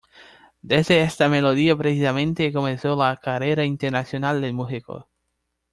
Desde 0.63 1.03
esta 1.03 1.29
melodía 1.29 1.75
precisamente 1.75 2.51
comenzó 2.51 2.95
la 2.95 3.17
carrera 3.17 3.65
internacional 3.65 4.41
del 4.41 4.53
músico. 4.55 5.07